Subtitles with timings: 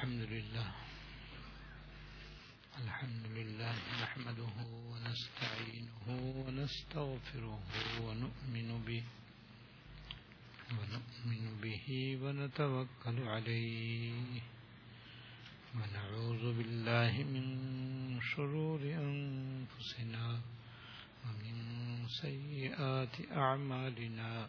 [0.00, 0.72] الحمد لله.
[2.78, 6.06] الحمد لله نحمده ونستعينه
[6.40, 7.60] ونستغفره
[8.00, 9.02] ونؤمن به
[10.72, 11.86] ونؤمن به
[12.22, 14.40] ونتوكل عليه.
[15.76, 17.44] ونعوذ بالله من
[18.20, 20.40] شرور أنفسنا
[21.24, 21.56] ومن
[22.08, 24.48] سيئات أعمالنا.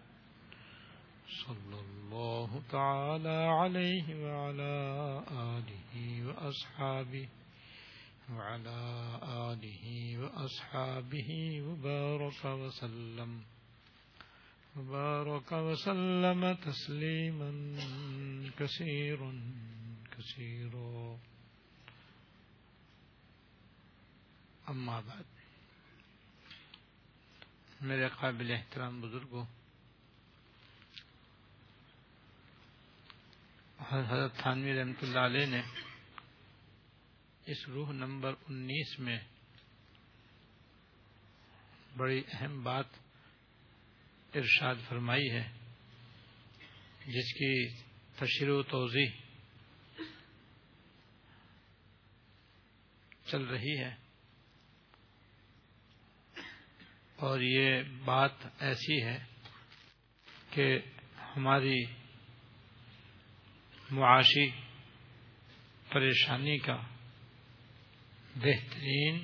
[1.47, 4.73] صلى الله تعالى عليه وعلى
[5.31, 5.93] آله
[6.27, 7.27] وأصحابه
[8.31, 8.79] وعلى
[9.51, 9.85] آله
[10.21, 11.29] وأصحابه
[11.61, 13.41] وبارك وسلم
[14.77, 17.51] وبارك وسلم تسليما
[18.59, 19.31] كثيرا
[20.17, 21.17] كثيرا
[24.69, 25.25] أما بعد.
[27.81, 29.45] میرے قابل احترام بزرگوں
[33.89, 35.61] حضرت تھانوی رحمت اللہ علیہ نے
[37.45, 39.19] اس روح نمبر انیس میں
[41.97, 42.85] بڑی اہم بات
[44.33, 45.49] ارشاد فرمائی ہے،
[47.05, 47.69] جس کی
[48.15, 49.09] تشریح و توضیح
[53.25, 53.95] چل رہی ہے۔
[57.15, 59.25] اور یہ بات ایسی ہے
[60.49, 60.79] کہ
[61.35, 62.00] ہماری
[63.91, 64.49] معاشی
[65.89, 66.77] پریشانی کا
[68.35, 69.23] بہترین،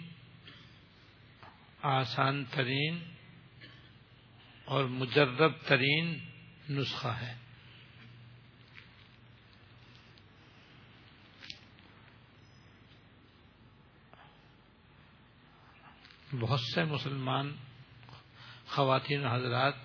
[1.81, 2.99] آسان ترین
[4.65, 6.19] اور مجرب ترین
[6.69, 7.35] نسخہ ہے۔
[16.39, 17.55] بہت سے مسلمان
[18.67, 19.75] خواتین حضرات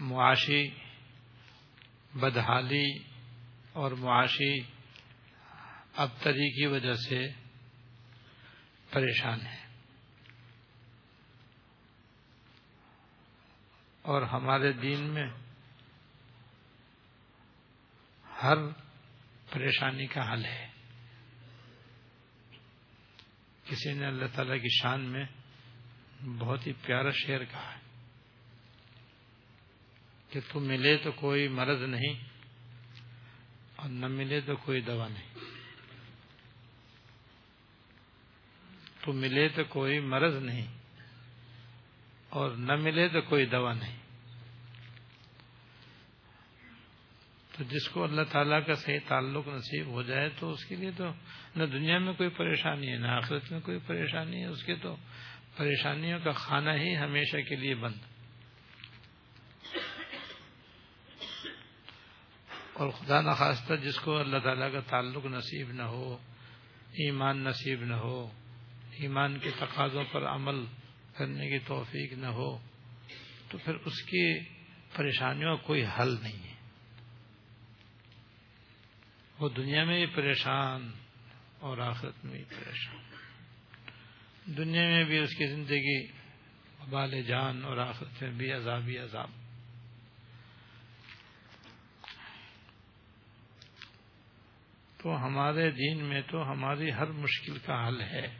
[0.00, 0.68] معاشی،
[2.14, 3.13] بدحالی
[3.74, 4.60] اور معاشی
[5.96, 7.28] ابتری کی وجہ سے
[8.90, 9.62] پریشان ہے
[14.02, 15.26] اور ہمارے دین میں
[18.42, 18.56] ہر
[19.50, 20.66] پریشانی کا حل ہے۔
[23.64, 25.24] کسی نے اللہ تعالی کی شان میں
[26.38, 27.80] بہت ہی پیارا شعر کہا ہے
[30.30, 32.33] کہ تم ملے تو کوئی مرض نہیں۔
[33.76, 35.34] اور نہ ملے تو کوئی دوا نہیں۔
[39.00, 40.66] تو ملے تو کوئی مرض نہیں
[42.28, 43.96] اور نہ ملے تو کوئی دوا نہیں۔
[47.56, 50.90] تو جس کو اللہ تعالیٰ کا صحیح تعلق نصیب ہو جائے تو اس کے لیے
[50.96, 51.04] تو
[51.56, 54.96] نہ دنیا میں کوئی پریشانی ہے، نہ آخرت میں کوئی پریشانی ہے، اس کے تو
[55.56, 58.13] پریشانیوں کا کھانا ہی ہمیشہ کے لیے بند۔
[62.74, 66.18] اور خدا نخواستہ جس کو اللہ تعالیٰ کا تعلق نصیب نہ ہو،
[66.92, 68.30] ایمان نصیب نہ ہو،
[68.92, 70.64] ایمان کے تقاضوں پر عمل
[71.16, 72.58] کرنے کی توفیق نہ ہو،
[73.48, 74.40] تو پھر اس کی
[74.96, 76.54] پریشانیوں کا کوئی حل نہیں ہے۔
[79.38, 80.92] وہ دنیا میں بھی پریشان
[81.60, 83.02] اور آخرت میں بھی پریشان۔
[84.56, 86.06] دنیا میں بھی اس کی زندگی
[86.90, 89.43] بال جان اور آخرت میں بھی عذابی عذاب۔
[95.04, 98.38] تو ہمارے دین میں تو ہماری ہر مشکل کا حل ہے۔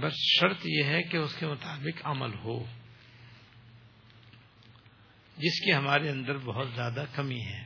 [0.00, 2.64] بس شرط یہ ہے کہ اس کے مطابق عمل ہو،
[5.36, 7.64] جس کی ہمارے اندر بہت زیادہ کمی ہے۔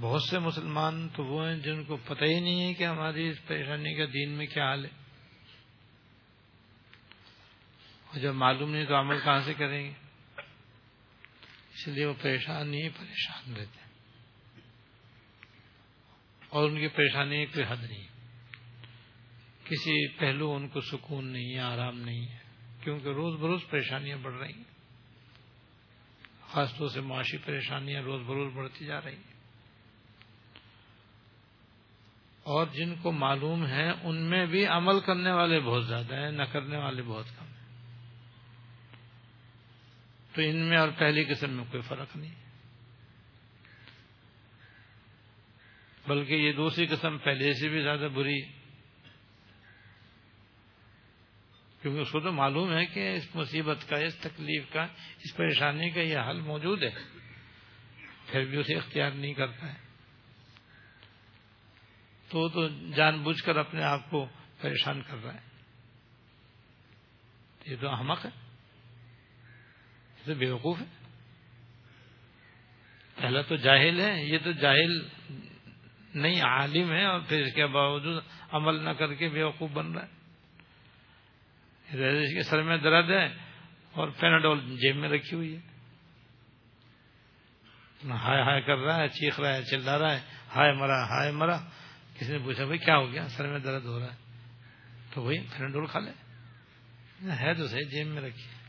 [0.00, 3.46] بہت سے مسلمان تو وہ ہیں جن کو پتہ ہی نہیں ہے کہ ہماری اس
[3.46, 4.90] پریشانی کا دین میں کیا حال ہے۔
[8.06, 9.99] اور جب معلوم نہیں تو عمل کہاں سے کریں گے؟
[11.80, 13.90] اس لیے وہ پریشان ہی پریشان رہتے ہیں۔
[16.48, 18.08] اور ان کی پریشانی کوئی حد نہیں۔
[19.64, 22.38] کسی پہلو ان کو سکون نہیں ہے، آرام نہیں ہے،
[22.80, 24.64] کیونکہ روز بروز پریشانیاں بڑھ رہی ہیں۔
[26.50, 29.40] خاص طور سے معاشی پریشانیاں روز بروز بڑھتی جا رہی ہیں۔
[32.42, 36.42] اور جن کو معلوم ہے ان میں بھی عمل کرنے والے بہت زیادہ ہیں، نہ
[36.42, 37.49] کرنے والے بہت کم
[40.32, 42.34] تو ان میں اور پہلی قسم میں کوئی فرق نہیں
[46.08, 48.42] بلکہ یہ دوسری قسم پہلے سے بھی زیادہ بری
[51.82, 54.82] کیونکہ اس کو تو معلوم ہے کہ اس مصیبت کا، اس تکلیف کا،
[55.18, 56.90] اس پریشانی کا یہ حل موجود ہے۔
[58.26, 59.78] پھر بھی اسے اختیار نہیں کرتا ہے۔
[62.28, 64.26] تو تو جان بوجھ کر اپنے آپ کو
[64.60, 65.40] پریشان کر رہا ہے۔
[67.66, 68.39] یہ تو احمق ہے۔
[70.24, 70.86] تو بیوقوف ہے۔
[73.16, 75.08] پہلا تو جاہل ہے، یہ تو جاہل
[76.14, 80.02] نہیں، عالم ہے، اور پھر اس کے باوجود عمل نہ کر کے بیوقوف بن رہا
[80.02, 80.20] ہے۔
[82.34, 83.36] کے سر میں درد ہے
[83.92, 85.60] اور پیناڈول جیب میں رکھی ہوئی ہے۔
[88.10, 90.20] ہائے ہائے کر رہا ہے، چیخ رہا ہے، چلا رہا ہے،
[90.56, 91.56] ہائے مرا ہائے مرا۔
[92.18, 94.16] کسی نے پوچھا، بھائی کیا ہو گیا؟ سر میں درد ہو رہا ہے۔
[95.14, 96.10] تو وہی پیناڈول کھا لے۔
[97.40, 98.59] ہے تو صحیح، جیب میں رکھی۔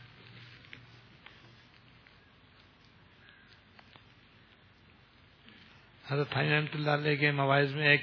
[6.06, 8.02] حضرت رحمت اللہ علیہ کے مواعظ میں ایک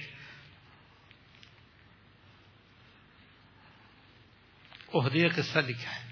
[4.93, 6.09] عہدی قصہ لکھا ہے۔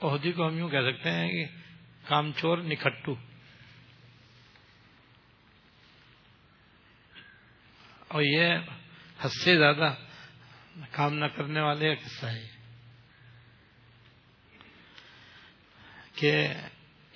[0.00, 1.44] عہدی کو ہم یوں کہہ سکتے ہیں کہ
[2.08, 3.14] کام چور نکھٹو۔
[8.08, 8.54] اور یہ
[9.20, 9.94] حد سے زیادہ
[10.90, 12.48] کام نہ کرنے والے کا قصہ ہے۔
[16.14, 16.48] کہ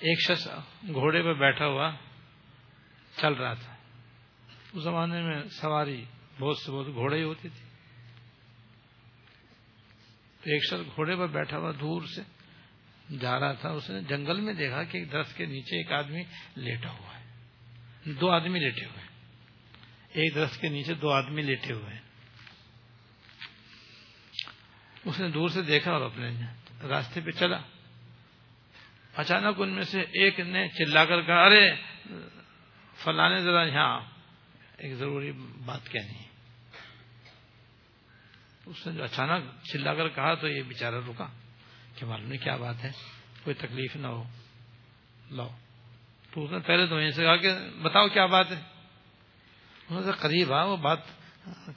[0.03, 0.47] ایک شخص
[0.87, 1.91] گھوڑے پہ بیٹھا ہوا
[3.21, 3.75] چل رہا تھا۔
[4.73, 6.05] اس زمانے میں سواری
[6.39, 7.65] بہت سے بہت گھوڑے ہی ہوتی تھی
[10.41, 12.21] تو ایک شخص گھوڑے پر بیٹھا ہوا دور سے
[13.19, 16.23] جا رہا تھا۔ اس نے جنگل میں دیکھا کہ ایک درخت کے نیچے ایک آدمی
[16.55, 17.23] لیٹا ہوا ہے۔
[18.11, 19.09] دو آدمی لیٹے ہوئے ہیں۔
[20.09, 22.01] ایک درخت کے نیچے دو آدمی لیٹے ہوئے ہیں۔
[25.05, 26.29] اس نے دور سے دیکھا اور اپنے
[26.83, 27.57] راستے پہ چلا۔
[29.15, 31.75] اچانک ان میں سے ایک نے چلا کر کہا، ارے،
[32.95, 34.01] فلانے ذرا یہاں
[34.77, 35.31] ایک ضروری
[35.65, 36.33] بات کہنی ہے۔
[38.65, 41.27] اس نے جو اچانک چلا کر کہا تو یہ بےچارا رکا
[41.95, 42.91] کہ معلوم نہیں کیا بات ہے،
[43.43, 44.23] کوئی تکلیف نہ ہو۔
[45.31, 45.49] لو
[46.31, 48.61] تو اس نے پہلے تو سے کہا کہ بتاؤ کیا بات ہے۔
[49.89, 50.99] انہوں نے قریب آ وہ بات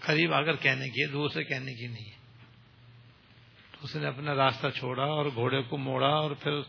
[0.00, 2.15] قریب آ کر کہنے کی ہے، دور سے کہنے کی نہیں ہے۔
[3.80, 6.60] تو اس نے اپنا راستہ چھوڑا اور گھوڑے کو موڑا اور پھر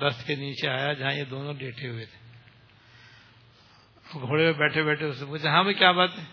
[0.00, 2.18] دست کے نیچے آیا جہاں یہ دونوں لیٹے ہوئے تھے۔
[4.12, 6.24] گھوڑے پہ بیٹھے بیٹھے اس سے پوچھا ہاں بھائی، کیا بات ہے؟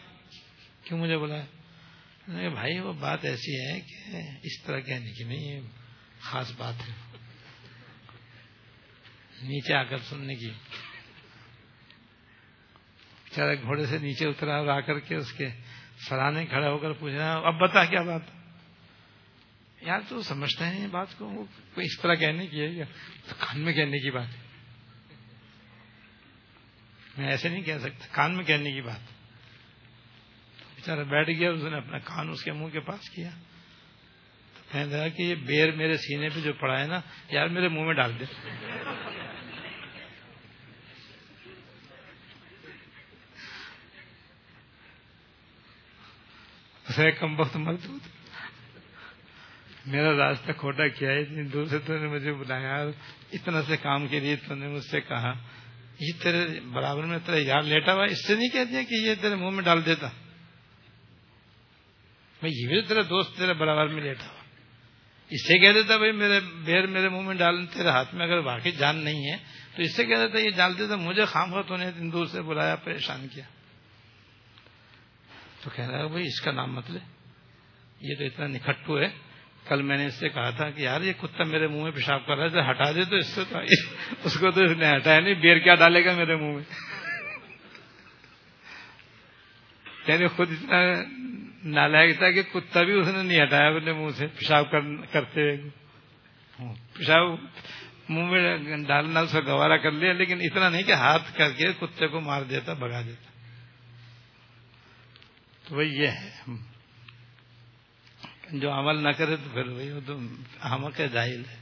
[0.84, 5.62] کیوں مجھے بلایا بھائی، وہ بات ایسی ہے کہ اس طرح کہنے کی نہیں، یہ
[6.20, 6.94] خاص بات ہے۔
[9.42, 10.50] نیچے آ کر سننے کی۔
[13.24, 15.48] بےچارا گھوڑے سے نیچے اترا اور آ کر کے اس کے
[16.10, 18.43] سرانے کھڑا ہو کر پوچھنا اب بتا کیا بات
[19.86, 22.84] یار تو سمجھتے ہیں بات کو کوئی اس طرح کہنے کی ہے
[23.30, 24.42] تو کان میں کہنے کی بات۔ ہے
[27.18, 29.00] میں ایسے نہیں کہہ سکتا، کان میں کہنے کی بات۔
[30.90, 33.30] بیٹھ گیا، اس نے اپنا کان اس کے منہ کے پاس کیا۔
[34.54, 37.00] تو کہنے لگا کہ یہ بیر میرے سینے پہ جو پڑا ہے نا،
[37.30, 38.26] یار میرے منہ میں ڈال دے۔
[47.12, 47.86] کم وقت مرد
[49.86, 52.86] میرا راستہ کھوٹا کیا ہے اتنی دور سے تو نے مجھے بلایا
[53.32, 55.34] اتنا سے کام کے لیے تو نے مجھ سے کہا۔
[56.00, 59.36] یہ تیرے برابر میں تیرا یار لیٹا ہوا اس سے نہیں کہتے کہ یہ تیرے
[59.36, 60.10] منہ میں ڈال دیتا۔
[62.42, 64.44] میں یہ بھی تیرا دوست، تیرے برابر میں لیٹا ہوا۔
[65.30, 68.38] اس سے کہہ دیتا بھائی، میرے بیر میرے منہ میں ڈال، تیرے ہاتھ میں اگر
[68.38, 69.38] واقعی جان نہیں ہے،
[69.76, 72.76] تو اس سے کہہ دیتا یہ ڈال دیتا، مجھے خام تو نے دور سے بلایا،
[72.76, 73.44] پریشان کیا۔
[75.64, 77.00] تو کہہ رہا بھائی، اس کا نام مت لے۔
[78.02, 79.33] یہ تو اتنا نکھٹو ہے۔
[79.68, 82.26] کل میں نے اس سے کہا تھا کہ یار یہ کتا میرے منہ میں پیشاب
[82.26, 83.60] کر رہا ہے ہٹا دے تو اس سے تو
[84.24, 86.64] اس کو تو اس نے ہٹایا نہیں، بیر کیا ڈالے گا میرے منہ میں۔
[90.08, 90.78] یعنی خود اتنا
[91.64, 94.66] نالائک تھا کہ کتا بھی اس نے نہیں ہٹایا اپنے منہ سے پیشاب
[95.12, 95.58] کرتے ہوئے۔
[96.94, 97.24] پیشاب
[98.10, 101.66] منہ میں ڈالنا، اس کا گوارا کر لیا، لیکن اتنا نہیں کہ ہاتھ کر کے
[101.82, 103.32] کتے کو مار دیتا بگا دیتا۔
[105.68, 106.30] تو وہی یہ ہے۔
[108.54, 110.20] جو عمل نہ کرے تو پھر وہی وہ تو
[110.66, 111.56] حمق ہے، جاہل ہے۔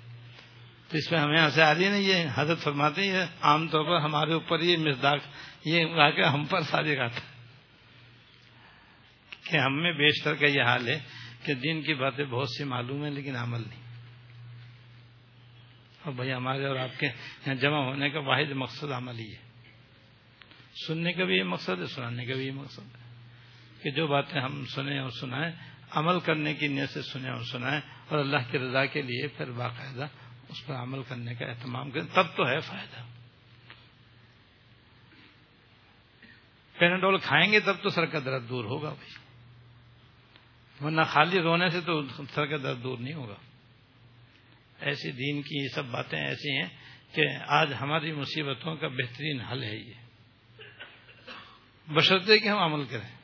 [0.88, 3.84] تو اس میں ہمیں ہنسے آ رہی ہے نا یہ حضرت فرماتے ہیں عام طور
[3.86, 5.20] پر ہمارے اوپر یہ مزداق،
[5.66, 5.86] یہ
[6.34, 7.20] ہم پر سارے آتا
[9.44, 11.00] کہ ہم میں بیشتر کا یہ حال ہے
[11.44, 13.82] کہ دین کی باتیں بہت سی معلوم ہیں لیکن عمل نہیں۔
[16.04, 19.70] اور بھائی ہمارے اور آپ کے یہاں جمع ہونے کا واحد مقصد عمل ہی ہے۔
[20.88, 23.02] سننے کا بھی یہ مقصد ہے، سنانے کا بھی یہ مقصد ہے۔
[23.84, 27.82] کہ جو باتیں ہم سنیں اور سنائیں عمل کرنے کی نیت سے سنیں اور سنائیں
[28.08, 30.08] اور اللہ کی رضا کے لیے پھر باقاعدہ
[30.50, 33.02] اس پر عمل کرنے کا اہتمام کریں، تب تو ہے فائدہ۔
[36.80, 39.22] پیناڈول کھائیں گے تب تو سر کا درد دور ہوگا بھائی۔
[40.86, 42.02] ورنہ خالی رونے سے تو
[42.34, 43.36] سر کا درد دور نہیں ہوگا۔
[44.80, 46.70] ایسی دین کی یہ سب باتیں ایسی ہیں
[47.14, 49.94] کہ آج ہماری مصیبتوں کا بہترین حل ہے یہ۔
[51.88, 53.21] بشرطے کہ ہم عمل کریں۔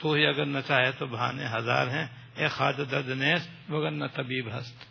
[0.00, 4.04] تو ہی اگر نہ چاہے تو بہانے ہزار ہیں۔ اے خاد درد نیس، مگر نہ
[4.14, 4.84] طبیب ہست۔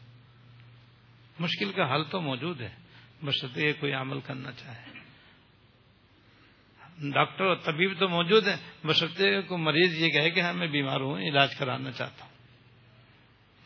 [1.39, 2.75] مشکل کا حل تو موجود ہے
[3.23, 4.85] بشرطے کوئی عمل کرنا چاہے۔
[7.11, 10.99] ڈاکٹر اور طبیب تو موجود ہیں بشرطے کو مریض یہ کہے کہ ہاں میں بیمار
[10.99, 12.31] ہوں، علاج کرانا چاہتا ہوں۔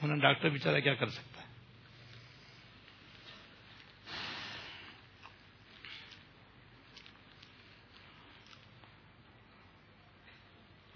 [0.01, 1.31] انہیں ڈاکٹر بیچارہ کیا کر سکتا ہے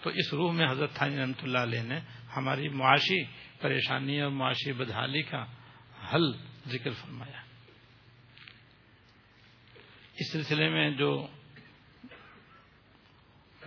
[0.05, 1.99] تو اس روح میں حضرت تھانی رحمۃ اللہ علیہ نے
[2.35, 3.23] ہماری معاشی
[3.61, 5.45] پریشانی اور معاشی بدحالی کا
[6.13, 6.31] حل
[6.67, 7.41] ذکر فرمایا۔
[10.13, 11.27] اس سلسلے میں جو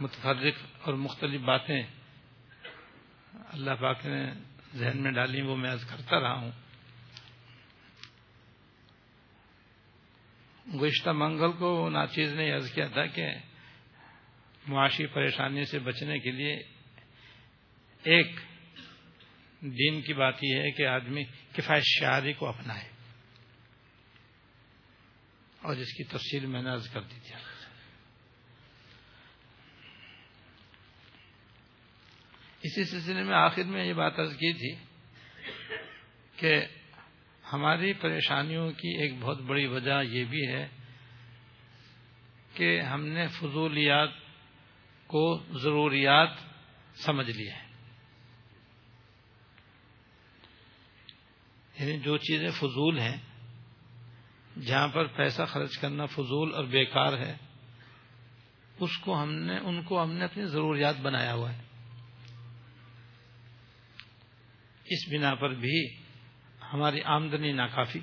[0.01, 1.83] متفرق اور مختلف باتیں
[3.33, 4.33] اللہ پاک نے
[4.75, 6.51] ذہن میں ڈالی وہ میں کرتا رہا ہوں۔
[10.81, 13.27] گزشتہ منگل کو ناچیز نے عرض کیا تھا کہ
[14.69, 16.63] معاشی پریشانی سے بچنے کے لیے
[18.03, 18.27] ایک
[19.61, 22.89] دین کی بات یہ ہے کہ آدمی کفایت شعری کو اپنائے
[25.63, 27.35] اور جس کی تفصیل میں نے عرض کر دی تھی۔
[32.63, 34.85] اسی سلسلے میں آخر میں یہ بات عرض کی تھی
[36.37, 36.67] کہ
[37.53, 40.69] ہماری پریشانیوں کی ایک بہت بڑی وجہ یہ بھی ہے
[42.55, 44.28] کہ ہم نے فضولیات
[45.09, 45.23] کو
[45.53, 46.37] ضروریات
[46.97, 47.53] سمجھ لیے
[51.75, 53.17] یعنی جو چیزیں فضول ہیں،
[54.67, 57.37] جہاں پر پیسہ خرچ کرنا فضول اور بیکار ہے،
[58.79, 61.63] اس کو ہم نے، ان کو ہم نے اپنی ضروریات بنایا ہوا ہے۔
[64.87, 65.79] اس بنا پر بھی
[66.73, 68.01] ہماری آمدنی ناکافی،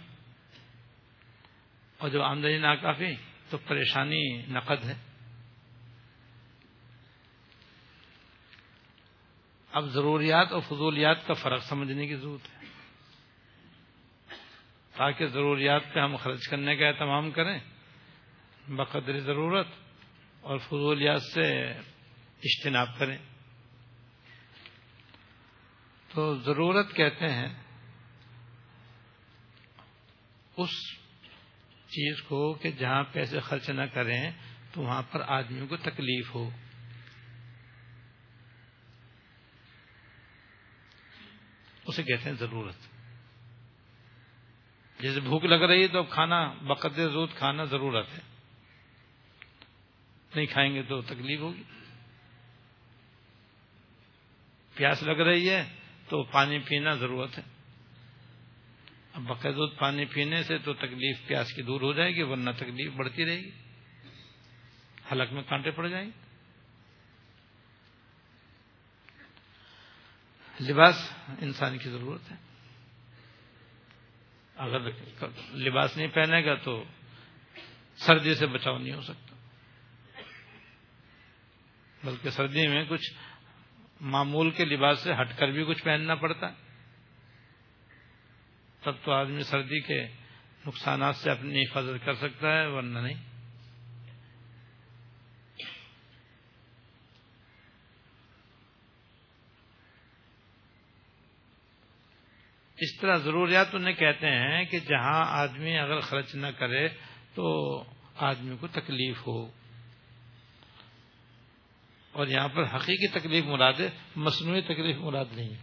[1.99, 3.13] اور جب آمدنی ناکافی
[3.49, 4.95] تو پریشانی نقد ہے۔
[9.75, 12.67] اب ضروریات اور فضولیات کا فرق سمجھنے کی ضرورت ہے۔
[14.97, 17.59] تاکہ ضروریات پہ ہم خرچ کرنے کا اہتمام کریں،
[18.67, 19.67] بقدر ضرورت
[20.41, 21.71] اور فضولیات سے
[22.43, 23.17] اجتناب کریں۔
[26.13, 27.53] تو ضرورت کہتے ہیں
[30.57, 30.91] اس
[31.87, 34.31] چیز کو کہ جہاں پیسے خرچ نہ کریں
[34.73, 36.49] تو وہاں پر آدمیوں کو تکلیف ہو۔
[41.85, 42.75] اسے کہتے ہیں ضرورت۔
[44.99, 48.19] جیسے بھوک لگ رہی ہے تو کھانا، بقدر ضرورت کھانا ضرورت ہے۔
[50.35, 51.63] نہیں کھائیں گے تو تکلیف ہوگی۔
[54.75, 55.69] پیاس لگ رہی ہے
[56.09, 57.43] تو پانی پینا ضرورت ہے۔
[59.13, 62.93] اب بقید پانی پینے سے تو تکلیف پیاس کی دور ہو جائے گی، ورنہ تکلیف
[62.93, 63.51] بڑھتی رہے گی۔
[65.11, 66.24] حلق میں کانٹے پڑ جائیں گے۔
[70.59, 72.35] لباس انسان کی ضرورت ہے۔
[74.55, 74.79] اگر
[75.53, 76.83] لباس نہیں پہنے گا تو
[77.95, 79.35] سردی سے بچاؤ نہیں ہو سکتا۔
[82.03, 83.13] بلکہ سردی میں کچھ
[84.01, 86.47] معمول کے لباس سے ہٹ کر بھی کچھ پہننا پڑتا۔
[88.81, 90.07] تب تو آدمی سردی کے
[90.67, 93.34] نقصانات سے اپنی حفاظت کر سکتا ہے، ورنہ نہیں۔
[102.77, 106.87] اس طرح ضروریات انہیں کہتے ہیں کہ جہاں آدمی اگر خرچ نہ کرے
[107.33, 107.83] تو
[108.15, 109.51] آدمی کو تکلیف ہو۔
[112.11, 115.61] اور یہاں پر حقیقی تکلیف مراد ہے، مصنوعی تکلیف مراد نہیں ہے۔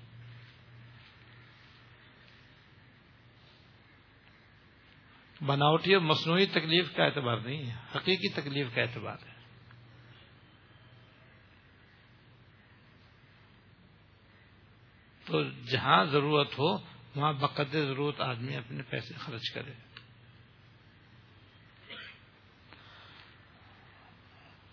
[5.46, 9.32] بناوٹی اور مصنوعی تکلیف کا اعتبار نہیں ہے، حقیقی تکلیف کا اعتبار ہے۔
[15.24, 19.72] تو جہاں ضرورت ہو وہاں بقدر ضرورت آدمی اپنے پیسے خرچ کرے۔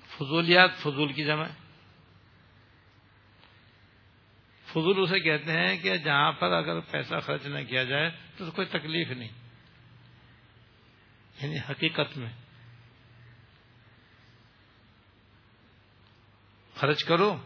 [0.07, 1.47] فضولیات فضول کی جمع۔
[4.65, 8.67] فضول اسے کہتے ہیں کہ جہاں پر اگر پیسہ خرچ نہ کیا جائے تو کوئی
[8.67, 9.31] تکلیف نہیں۔
[11.41, 12.33] یعنی حقیقت میں۔
[16.75, 17.45] خرچ کرو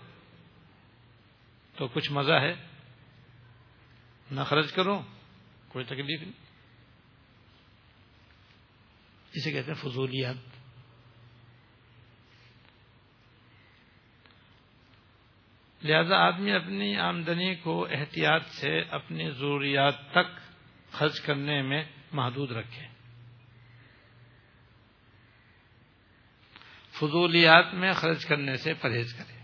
[1.75, 2.72] تو کچھ مزہ ہے۔
[4.31, 5.01] نہ خرچ کرو
[5.67, 6.31] کوئی تکلیف نہیں۔
[9.33, 10.35] جسے کہتے ہیں فضولیات۔
[15.83, 20.39] لہذا آدمی اپنی آمدنی کو احتیاط سے اپنی ضروریات تک
[20.91, 22.87] خرچ کرنے میں محدود رکھے۔
[26.91, 29.42] فضولیات میں خرچ کرنے سے پرہیز کرے۔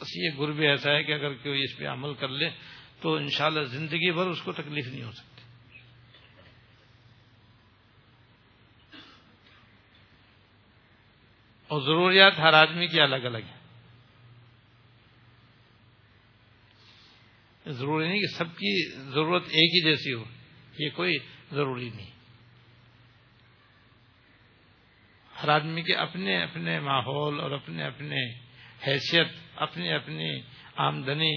[0.00, 2.50] بس یہ گر بھی ایسا ہے کہ اگر کوئی اس پہ عمل کر لے
[3.00, 5.42] تو انشاءاللہ زندگی بھر اس کو تکلیف نہیں ہو سکتی۔
[11.68, 13.58] اور ضروریات ہر آدمی کی الگ الگ ہیں۔
[17.66, 20.24] ضروری نہیں کہ سب کی ضرورت ایک ہی جیسی ہو،
[20.78, 21.18] یہ کوئی
[21.52, 22.10] ضروری نہیں۔
[25.42, 28.34] ہر آدمی کے اپنے اپنے ماحول اور اپنے اپنے
[28.86, 30.40] حیثیت اپنی اپنی
[30.76, 31.36] آمدنی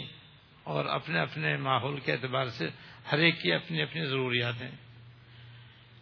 [0.64, 2.68] اور اپنے اپنے ماحول کے اعتبار سے
[3.12, 4.76] ہر ایک کی اپنی اپنی ضروریات ہیں۔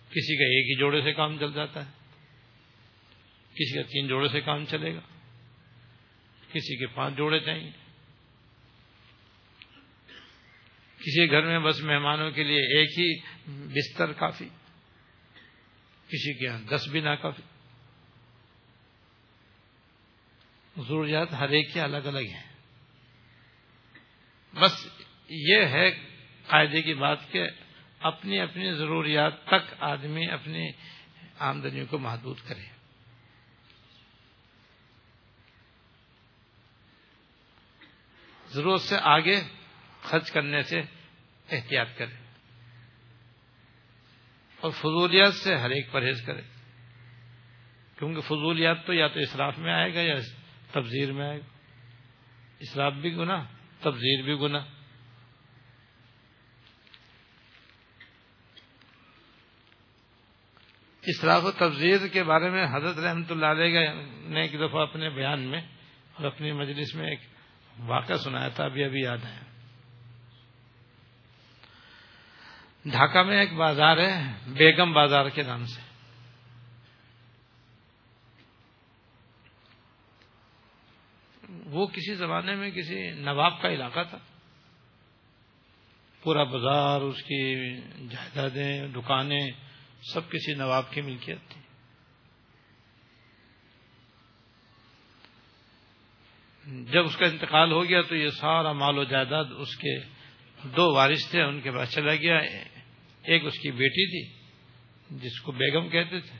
[0.10, 1.92] کسی کا ایک ہی جوڑے سے کام چل جاتا ہے،
[3.52, 5.00] کسی کا تین جوڑے سے کام چلے گا،
[6.48, 7.72] کسی کے پانچ جوڑے چاہیے۔
[11.00, 13.10] کسی گھر میں بس مہمانوں کے لیے ایک ہی
[13.76, 14.50] بستر کافی،
[16.10, 17.59] کسی کے یہاں دس بھی نہ کافی۔
[20.84, 22.50] ضروریات ہر ایک کی الگ الگ ہیں۔
[24.56, 24.88] بس
[25.30, 25.92] یہ ہے
[26.48, 27.50] قاعدے کی بات کہ
[28.00, 30.72] اپنی اپنی ضروریات تک آدمی اپنی
[31.40, 32.66] آمدنی کو محدود کرے۔
[38.48, 39.42] ضرورت سے آگے
[40.02, 40.80] خرچ کرنے سے
[41.52, 42.16] احتیاط کرے۔
[44.60, 46.42] اور فضولیات سے ہر ایک پرہیز کرے۔
[47.98, 50.16] کیونکہ فضولیات تو یا تو اسراف میں آئے گا یا
[50.72, 51.58] تبزیر میں آئے گا
[52.60, 53.44] اسراف بھی گنا
[53.80, 54.60] تبزیر بھی گنا
[61.04, 63.90] اسراف و تبزیر کے بارے میں حضرت رحمت اللہ علیہ
[64.22, 65.62] نے ایک دفعہ اپنے بیان میں
[66.14, 67.20] اور اپنی مجلس میں ایک
[67.80, 69.40] واقعہ سنایا تھا، ابھی ابھی یاد ہے۔
[72.86, 75.89] ڈھاکہ میں ایک بازار ہے، بیگم بازار کے نام سے۔
[81.50, 84.18] وہ کسی زمانے میں کسی نواب کا علاقہ تھا۔
[86.24, 87.76] پورا بازار، اس کی
[88.08, 89.52] جائیدادیں، دکانیں،
[90.14, 91.62] سب کسی نواب کی ملکیت تھی۔
[96.92, 100.00] جب اس کا انتقال ہو گیا تو یہ سارا مال و جائیداد اس کے
[100.64, 102.38] دو وارث تھے، ان کے پاس چلا گیا۔
[103.24, 104.44] ایک اس کی بیٹی تھی،
[105.10, 106.38] جس کو بیگم کہتے تھے،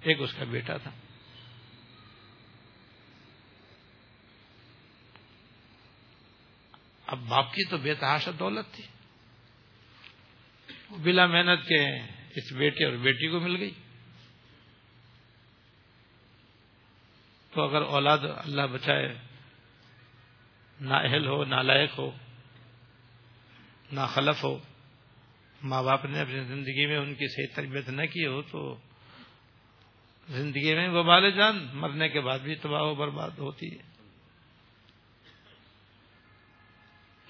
[0.00, 0.90] ایک اس کا بیٹا تھا۔
[7.10, 8.84] اب باپ کی تو بے تحاشا دولت تھی۔
[10.90, 11.98] بلا محنت کے
[12.36, 13.70] اس بیٹے اور بیٹی کو مل گئی۔
[17.52, 19.14] تو اگر اولاد اللہ بچائے
[20.80, 22.10] نہ اہل ہو نہ لائق ہو
[23.92, 24.58] نہ خلف ہو،
[25.62, 28.76] ماں باپ نے اپنی زندگی میں ان کی صحیح تربیت نہ کی ہو تو
[30.28, 33.89] زندگی میں وہ بال جان، مرنے کے بعد بھی تباہ و برباد ہوتی ہے۔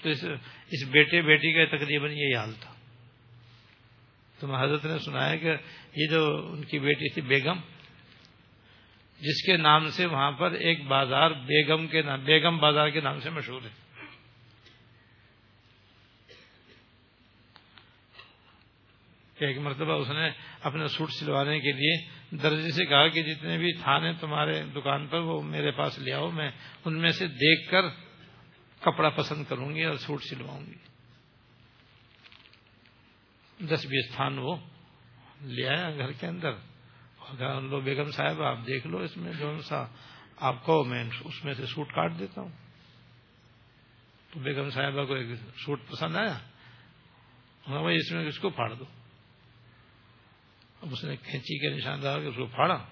[0.01, 0.23] تو اس
[0.71, 2.73] اس بیٹے، بیٹی کا تقریباً یہی حال تھا۔
[4.39, 5.51] تو حضرت نے سنایا کہ
[5.95, 7.59] یہ جو ان کی بیٹی تھی بیگم،
[9.21, 13.19] جس کے نام سے وہاں پر ایک بازار بیگم کے نام، بیگم بازار کے نام
[13.19, 13.81] سے مشہور ہے۔
[19.39, 20.29] ایک مرتبہ اس نے
[20.61, 21.93] اپنے سوٹ سلوانے کے لیے
[22.37, 26.29] درجے سے کہا کہ جتنے بھی تھانے تمہارے دکان پر وہ میرے پاس لے آؤ،
[26.29, 26.51] میں
[26.85, 27.81] ان میں سے دیکھ کر
[28.81, 30.75] کپڑا پسند کروں گی اور سوٹ سلواؤں گی۔
[33.65, 34.55] دس بیس تھان وہ
[35.41, 36.51] لے آیا گھر کے اندر۔
[37.61, 39.85] لو بیگم صاحب، آپ دیکھ لو اس میں جو سا
[40.35, 42.49] آپ کو میں اس میں سے سوٹ کاٹ دیتا ہوں۔
[44.31, 46.37] تو بیگم صاحبہ کو ایک سوٹ پسند آیا۔
[47.81, 48.85] بھائی، اس میں اس کو پھاڑ دو؟
[50.81, 52.85] اب اس نے کھینچی کے نشان کہ اس کو پھاڑا۔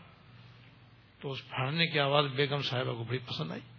[1.19, 3.78] تو اس پھاڑنے کی آواز بیگم صاحبہ کو بڑی پسند آئی۔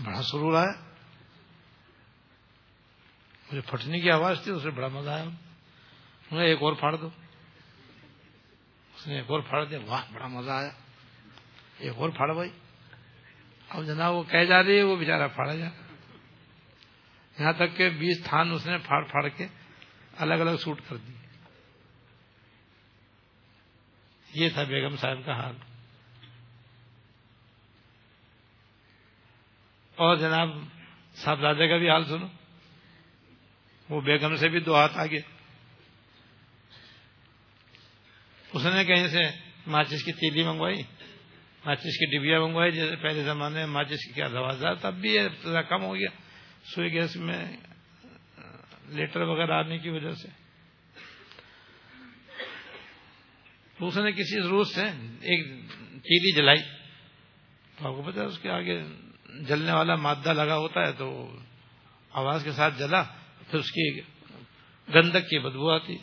[0.00, 0.72] بڑا سرور آیا۔
[3.46, 5.24] مجھے پھٹنے کی آواز تھی، اسے بڑا مزہ آیا۔
[6.42, 7.08] ایک اور پھاڑ دو۔
[8.94, 10.70] اس نے ایک اور پھاڑ دیا۔ واہ، بڑا مزہ آیا۔
[11.78, 12.50] ایک اور پھاڑ بھائی۔
[13.68, 15.68] اب جناب وہ کہہ جا رہی ہے، وہ بےچارا پھاڑا جا۔
[17.38, 19.46] یہاں تک کہ بیس تھان اس نے پھاڑ پھاڑ کے
[20.16, 21.12] الگ الگ سوٹ کر دی
[24.34, 25.73] یہ تھا بیگم صاحب کا حال۔
[29.96, 30.48] اور جناب
[31.14, 32.26] صاحبزادے کا بھی حال سنو۔
[33.88, 35.20] وہ بیگم سے بھی دو ہاتھ آگے۔
[38.52, 39.20] اس نے کہیں سے
[39.66, 40.82] ماچس کی تیلی منگوائی،
[41.66, 45.28] ماچس کی ڈبیا منگوائی، جیسے پہلے زمانے میں ماچس کی کیا روازہ تب بھی یہ
[45.68, 46.10] کم ہو گیا۔
[46.64, 47.56] سوئی گیس میں
[48.88, 50.28] لیٹر وغیرہ آنے کی وجہ سے۔
[53.80, 54.82] اس نے کسی ضرورت سے
[55.20, 56.62] ایک تیلی جلائی۔
[57.76, 58.82] تو آپ کو پتا اس کے آگے
[59.40, 61.36] جلنے والا مادہ لگا ہوتا ہے تو
[62.10, 63.02] آواز کے ساتھ جلا،
[63.50, 64.00] پھر اس کی
[64.94, 65.96] گندک کی بدبو آتی،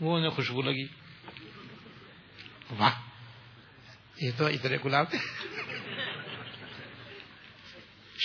[0.00, 0.84] وہ انہیں خوشبو لگی۔
[2.78, 3.00] واہ،
[4.20, 5.18] یہ تو اتنے گلاب تھے۔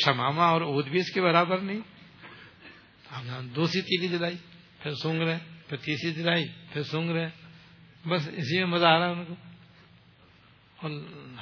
[0.06, 1.80] شماما اور اود بھی اس کے برابر نہیں۔
[3.56, 4.36] دوسری تیلی جلائی،
[4.84, 7.30] پھر سونگ رہے، پھر تیسری جلائی، پھر سونگ رہے۔
[8.10, 9.36] بس اسی میں مزہ آ رہا ہے۔ ان کو
[10.76, 10.92] اور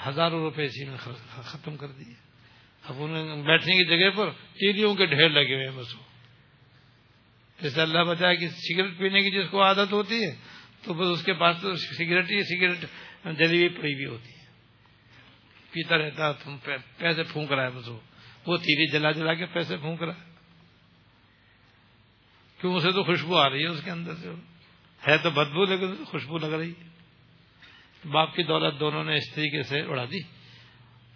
[0.08, 0.98] ہزاروں روپے اسی میں
[1.42, 2.31] ختم کر دیے۔
[2.84, 6.02] اب انہیں بیٹھنے کی جگہ پر تیلیوں کے ڈھیر لگے ہوئے ہیں بس وہ۔
[7.62, 10.36] جیسے اللہ بتایا کہ سگریٹ پینے کی جس کو عادت ہوتی ہے،
[10.84, 12.86] تو بس اس کے پاس تو سگریٹ ہی سگریٹ
[13.38, 14.46] جلی ہوئی پڑی بھی ہوتی ہے۔
[15.72, 16.58] پیتا رہتا، تم
[16.98, 18.00] پیسے پھونک رہا ہے بس وہ۔
[18.46, 20.32] تیری جلا جلا کے پیسے پھونک رہا ہے۔
[22.62, 24.30] کیوں؟ اسے تو خوشبو آ رہی ہے اس کے اندر سے۔
[25.08, 26.90] ہے تو بدبو، لیکن خوشبو لگ رہی ہے۔
[28.08, 30.41] باپ کی دولت دونوں نے اس طریقے سے اڑا دی۔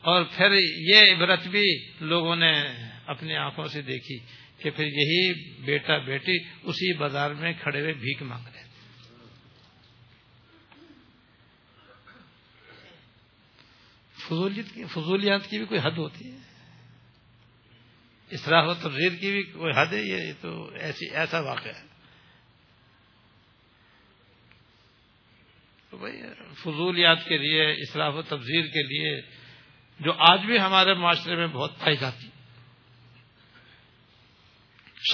[0.05, 2.51] اور پھر یہ عبرت بھی لوگوں نے
[3.05, 4.19] اپنی آنکھوں سے دیکھی
[4.57, 8.65] کہ پھر یہی بیٹا بیٹی اسی بازار میں کھڑے ہوئے بھیک مانگ رہے
[14.87, 16.37] فضولیات کی بھی کوئی حد ہوتی ہے؟
[18.29, 21.87] اسراف و تبزیر کی بھی کوئی حد ہے؟ یہ تو ایسی ایسا واقعہ ہے۔
[25.89, 26.21] تو بھائی،
[26.53, 29.44] فضولیات کے لیے اسراف و تبزیر کے لیے
[29.99, 32.27] جو آج بھی ہمارے معاشرے میں بہت پائی جاتی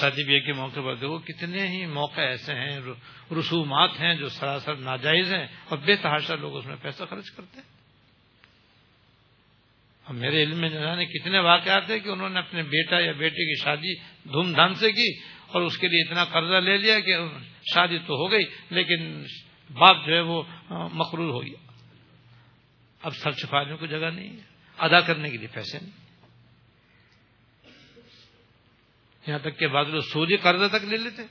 [0.00, 2.80] شادی بیاہ کے موقع پر دیکھو، کتنے ہی موقع ایسے ہیں
[3.38, 7.60] رسومات ہیں جو سراسر ناجائز ہیں اور بے تحاشا لوگ اس میں پیسہ خرچ کرتے
[7.60, 7.72] ہیں۔
[10.04, 13.54] اور میرے علم میں جانے کتنے واقعات ہیں کہ انہوں نے اپنے بیٹا یا بیٹے
[13.54, 13.94] کی شادی
[14.28, 17.16] دھوم دھام سے کی اور اس کے لیے اتنا قرضہ لے لیا کہ
[17.74, 19.24] شادی تو ہو گئی، لیکن
[19.70, 20.42] باپ جو ہے وہ
[20.92, 21.72] مقرور ہو گیا۔
[23.02, 26.02] اب سر چھپانے کو جگہ نہیں ہے۔ ادا کرنے کے لیے پیسے نہیں۔
[29.26, 31.22] یہاں تک کہ بعد سوجی قرضہ تک لے لیتے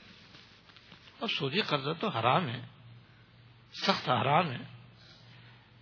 [1.18, 2.60] اور سوجی قرضہ تو حرام ہے۔
[3.72, 4.72] سخت حرام ہے۔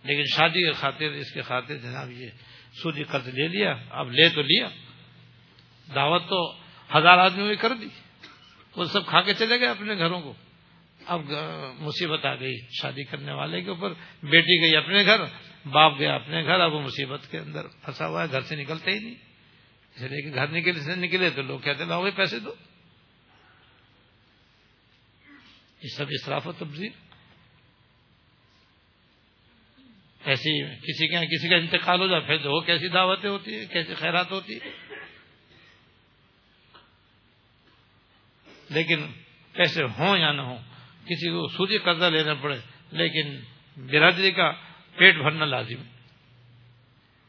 [0.03, 2.29] لیکن شادی کے خاطر، اس کے خاطر جناب یہ
[2.73, 4.67] سوجی قرض لے لیا، اب لے تو لیا۔
[5.95, 6.51] دعوت تو
[6.97, 7.87] ہزار آدمیوں نے کر دی۔
[8.75, 10.33] وہ سب کھا کے چلے گئے اپنے گھروں کو۔
[11.05, 11.21] اب
[11.79, 13.93] مصیبت آ گئی شادی کرنے والے کے اوپر،
[14.23, 15.21] بیٹی گئی اپنے گھر
[15.65, 18.91] باپ گیا اپنے گھر، اب وہ مصیبت کے اندر پھنسا ہوا ہے، گھر سے نکلتے
[18.91, 19.15] ہی نہیں۔
[19.95, 22.53] اس لیے کہ گھر نکلے سے نکلے تو لوگ کہتے لاؤ گے پیسے دو۔
[25.81, 26.89] یہ سب اسراف و تبزیر
[30.25, 33.93] ایسی کسی کے کسی کا انتقال ہو جائے، پھر وہ کیسی دعوتیں ہوتی ہیں، کیسی
[33.93, 34.69] خیرات ہوتی ہے
[38.69, 39.05] لیکن
[39.53, 40.57] پیسے ہوں یا نہ ہوں،
[41.05, 42.59] کسی کو سودی قرضہ لینا پڑے،
[42.91, 43.39] لیکن
[43.77, 44.51] برادری کا
[45.01, 45.81] پیٹ بھرنا لازم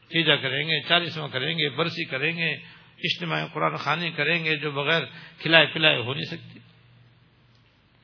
[0.07, 2.53] تیجا کریں گے، چالیسواں کریں گے، برسی کریں گے
[2.97, 5.01] اجتماعی قرآن خانی کریں گے جو بغیر
[5.39, 6.59] کھلائے پلائے ہو نہیں سکتی۔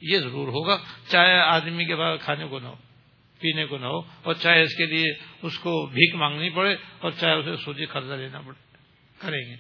[0.02, 0.78] یہ ضرور ہوگا،
[1.12, 2.76] چاہے آدمی کے بعد کھانے کو نہ ہو،
[3.40, 7.12] پینے کو نہ ہو، اور چاہے اس کے لیے اس کو بھیک مانگنی پڑے، اور
[7.12, 8.78] چاہے اسے سوجی قرضہ لینا پڑے۔
[9.20, 9.56] کریں گے۔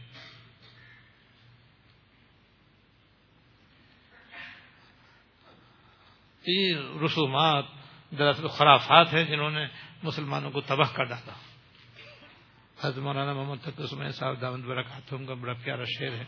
[7.05, 7.65] رسومات
[8.17, 9.65] دراصل خرافات ہیں جنہوں نے
[10.03, 11.33] مسلمانوں کو تباہ کر ڈالا
[12.81, 16.25] حضرت مولانا محمد تقسم صاحب دامد برکاتم کا بڑا پیارا شعر ہے۔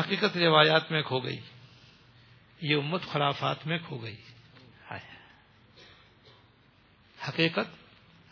[0.00, 1.40] حقیقت روایات میں کھو گئی۔
[2.60, 4.16] یہ امت خرافات میں کھو گئی۔
[7.28, 7.68] حقیقت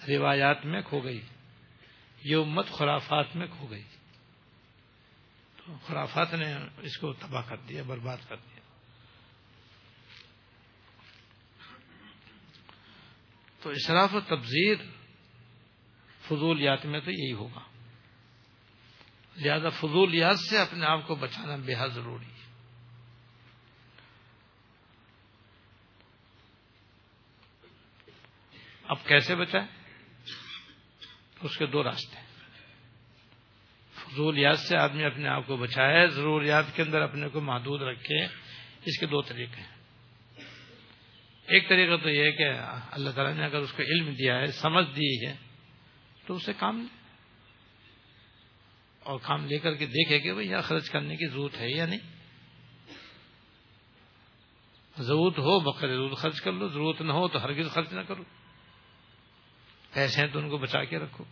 [0.08, 1.20] روایات میں کھو گئی۔
[2.24, 3.82] یہ امت خرافات میں کھو گئی۔
[5.56, 8.51] تو خرافات نے اس کو تباہ کر دیا برباد کر دیا۔
[13.62, 14.74] تو اشراف و تبزیر
[16.26, 17.60] فضولیات میں تو یہی ہوگا۔
[19.36, 22.42] لہذا فضولیات سے اپنے آپ کو بچانا بے حد ضروری ہے۔
[28.84, 29.68] اب کیسے بچائیں؟
[31.40, 32.26] اس کے دو راستے ہیں۔
[33.94, 38.24] فضولیات سے آدمی اپنے آپ کو بچائے، ضروریات کے اندر اپنے کو محدود رکھے،
[38.84, 39.71] اس کے دو طریقے ہیں۔
[41.46, 42.44] ایک طریقہ تو یہ ہے کہ
[42.90, 45.36] اللہ تعالیٰ نے اگر اس کو علم دیا ہے، سمجھ دی ہے،
[46.26, 47.02] تو اسے کام لے۔
[49.00, 51.86] اور کام لے کر کے دیکھے کہ بھائی یہاں خرچ کرنے کی ضرورت ہے یا
[51.86, 51.98] نہیں۔
[54.98, 58.22] ضرورت ہو بقر ضرورت خرچ کر لو، ضرورت نہ ہو تو ہرگز خرچ نہ کرو
[59.92, 61.24] پیسے ہیں تو ان کو بچا کے رکھو۔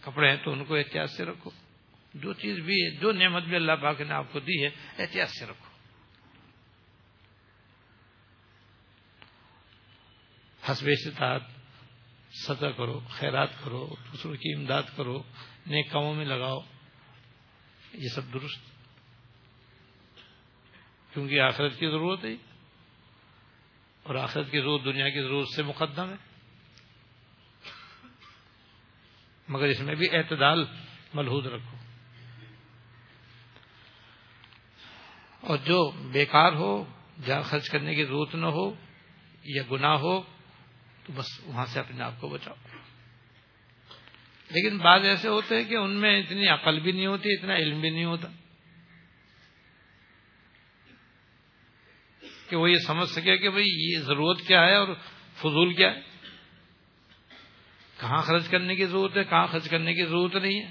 [0.00, 1.50] کپڑے ہیں تو ان کو احتیاط سے رکھو۔
[2.14, 5.28] جو چیز بھی ہے جو نعمت بھی اللہ پاک نے آپ کو دی ہے، احتیاط
[5.28, 5.71] سے رکھو۔
[10.70, 11.42] حسب استطاعت
[12.46, 15.22] سطح کرو، خیرات کرو، دوسروں کی امداد کرو،
[15.66, 16.60] نیک کاموں میں لگاؤ،
[17.92, 18.72] یہ سب درست۔
[21.14, 22.34] کیونکہ آخرت کی ضرورت ہے۔
[24.02, 26.16] اور آخرت کی ضرورت دنیا کی ضرورت سے مقدم ہے۔
[29.48, 30.64] مگر اس میں بھی اعتدال
[31.14, 31.76] ملحوظ رکھو۔
[35.40, 36.84] اور جو بیکار ہو
[37.26, 38.74] جہاں خرچ کرنے کی ضرورت نہ ہو
[39.44, 40.31] یا گناہ ہو
[41.04, 42.54] تو بس وہاں سے اپنے آپ کو بچاؤ۔
[44.50, 47.80] لیکن بعض ایسے ہوتے ہیں کہ ان میں اتنی عقل بھی نہیں ہوتی، اتنا علم
[47.80, 48.28] بھی نہیں ہوتا
[52.48, 54.94] کہ وہ یہ سمجھ سکے کہ بھئی یہ ضرورت کیا ہے اور
[55.34, 56.00] فضول کیا ہے۔
[58.00, 60.70] کہاں خرچ کرنے کی ضرورت ہے، کہاں خرچ کرنے کی ضرورت نہیں ہے۔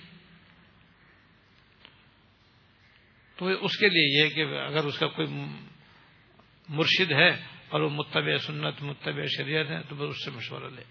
[3.35, 5.27] تو اس کے لیے یہ کہ اگر اس کا کوئی
[6.69, 10.83] مرشد ہے اور وہ متبع سنت، متبع شریعت ہے تو بس اس سے مشورہ لے۔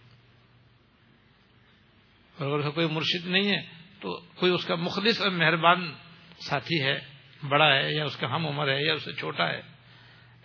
[2.38, 3.62] اور اگر کوئی مرشد نہیں ہے،
[4.00, 5.94] تو کوئی اس کا مخلص اور مہربان
[6.38, 7.00] ساتھی ہے،
[7.48, 9.62] بڑا ہے، یا اس کا ہم عمر ہے، یا اس سے چھوٹا ہے،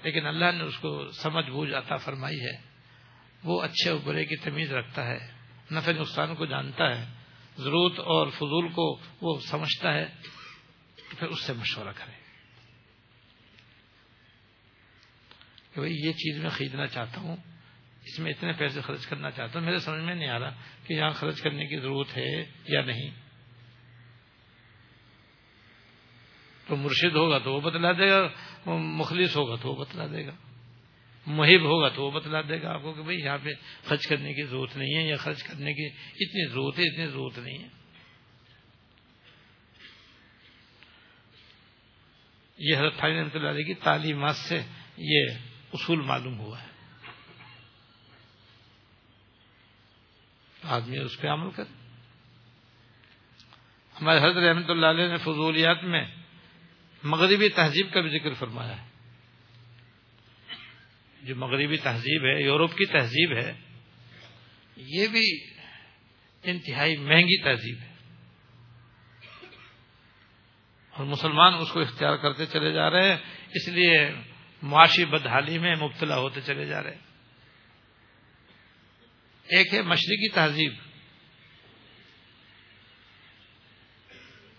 [0.04, 2.62] لیکن اللہ نے اس کو سمجھ بوجھ عطا فرمائی ہے۔
[3.44, 5.32] وہ اچھے اور برے کی تمیز رکھتا ہے،
[5.72, 7.06] نفع نقصان کو جانتا ہے،
[7.58, 10.06] ضرورت اور فضول کو وہ سمجھتا ہے،
[10.96, 12.25] تو پھر اس سے مشورہ کرے۔
[15.76, 17.36] کہ بھائی یہ چیز میں خریدنا چاہتا ہوں،
[18.04, 20.52] اس میں اتنے پیسے خرچ کرنا چاہتا ہوں، میرے سمجھ میں نہیں آ رہا
[20.86, 22.32] کہ یہاں خرچ کرنے کی ضرورت ہے
[22.68, 23.10] یا نہیں۔
[26.68, 28.28] تو مرشد ہوگا تو وہ بتلا دے گا،
[28.72, 30.36] مخلص ہوگا تو وہ بتلا دے گا،
[31.28, 33.50] محب ہوگا تو وہ بتلا دے گا آپ کو کہ بھائی یہاں پہ
[33.84, 35.86] خرچ کرنے کی ضرورت نہیں ہے یا خرچ کرنے کی
[36.20, 37.68] اتنی ضرورت ہے، اتنی ضرورت نہیں ہے۔
[42.60, 44.62] یہ حضرت رحمۃ اللہ علیہ کی تعلیمات سے
[44.98, 46.68] یہ اصول معلوم ہوا ہے۔
[50.64, 51.64] آدمی اس پہ عمل کر
[54.02, 56.06] ہمارے حضرت رحمۃ اللہ علیہ نے فضولیات میں
[57.04, 58.88] مغربی تہذیب کا بھی ذکر فرمایا ہے۔
[61.22, 63.54] جو مغربی تہذیب ہے، یورپ کی تہذیب ہے،
[64.78, 65.44] یہ بھی
[66.44, 67.96] انتہائی مہنگی تہذیب ہے۔
[70.92, 73.18] اور مسلمان اس کو اختیار کرتے چلے جا رہے ہیں۔
[73.50, 74.10] اس لیے
[74.66, 77.02] معاشی بدحالی میں مبتلا ہوتے چلے جا رہے ہیں۔
[79.44, 80.74] ایک ہے مشرقی تہذیب۔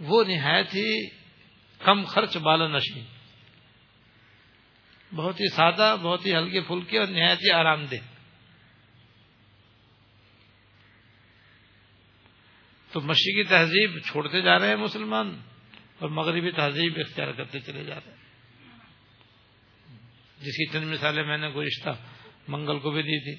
[0.01, 1.09] وہ نہایت ہی
[1.79, 3.05] کم خرچ بالا نشین
[5.15, 7.97] بہت ہی سادہ، بہت ہی ہلکے پھلکے اور نہایت ہی آرام دہ۔
[12.93, 15.41] تو مشرقی تہذیب چھوڑتے جا رہے ہیں مسلمان
[15.99, 18.26] اور مغربی تہذیب اختیار کرتے چلے جا رہے ہیں۔
[20.41, 21.91] جس کی چند مثالیں میں نے گزشتہ
[22.49, 23.35] منگل کو بھی دی تھی،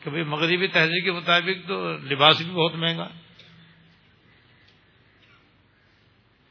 [0.00, 3.08] کہ بھائی مغربی تہذیب کے مطابق تو لباس بھی بہت مہنگا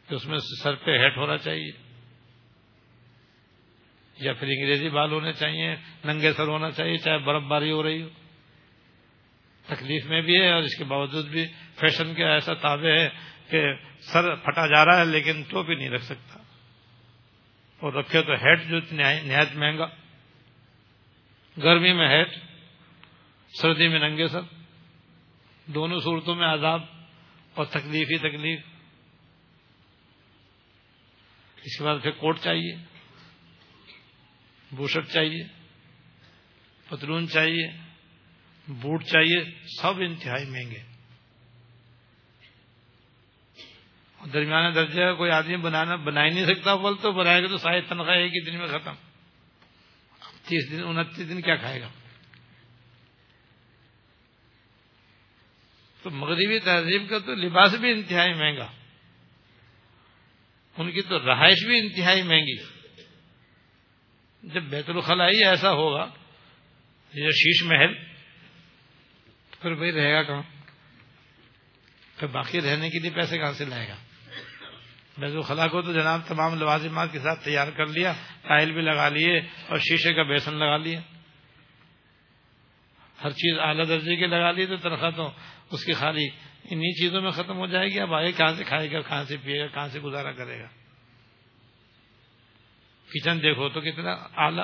[0.09, 1.71] کہ اس میں سر پہ ہیٹ ہونا چاہیے،
[4.17, 8.01] یا پھر انگریزی بال ہونے چاہیے، ننگے سر ہونا چاہیے، چاہے برف باری ہو رہی
[8.01, 8.09] ہو۔
[9.67, 11.45] تکلیف میں بھی ہے اور اس کے باوجود بھی
[11.79, 13.09] فیشن کے ایسا تابع ہے
[13.49, 13.61] کہ
[14.01, 16.38] سر پھٹا جا رہا ہے لیکن تو بھی نہیں رکھ سکتا۔
[17.79, 19.85] اور رکھے تو ہیٹ جو نہایت مہنگا۔
[21.57, 22.29] گرمی میں ہیٹ،
[23.61, 24.41] سردی میں ننگے سر۔
[25.65, 26.81] دونوں صورتوں میں عذاب
[27.53, 28.59] اور تکلیف ہی تکلیف۔
[31.63, 32.75] اس کے بعد پھر کوٹ چاہیے
[34.71, 35.43] بوشٹ چاہیے،
[36.89, 37.67] پتلون چاہیے،
[38.67, 39.43] بوٹ چاہیے،
[39.81, 40.88] سب انتہائی مہنگے۔
[44.25, 47.57] درمیانے درجے کا کوئی آدمی بنانا بنا ہی نہیں سکتا، بول تو بنائے گا تو
[47.57, 48.93] ساری تنخواہ ایک ہی دن میں ختم۔
[50.47, 51.89] تیس دن، انتیس دن کیا کھائے گا؟
[56.01, 58.67] تو مغربی تہذیب کا تو لباس بھی انتہائی مہنگا۔
[60.77, 62.57] ان کی تو رہائش بھی انتہائی مہنگی۔
[64.43, 66.09] جب بیت الخلائی ایسا ہوگا،
[67.13, 67.93] یہ شیش محل،
[69.61, 70.41] پھر بھائی رہے گا کہاں؟
[72.17, 73.95] پھر باقی رہنے کے لیے پیسے کہاں سے لائے گا؟
[75.19, 79.09] بیت الخلا کو تو جناب تمام لوازمات کے ساتھ تیار کر لیا ٹائل بھی لگا
[79.09, 80.99] لیے اور شیشے کا بیسن لگا لیا۔
[83.23, 85.31] ہر چیز اعلیٰ درجے کے لگا لیے تو تنخواہ تو
[85.71, 86.27] اس کی خالی
[86.71, 89.37] انہی چیزوں میں ختم ہو جائے گی۔ اب آگے کہاں سے کھائے گا، کہاں سے
[89.43, 90.67] پیے گا، کہاں سے گزارا کرے گا۔
[93.13, 94.61] کچن دیکھو تو کتنا اعلی،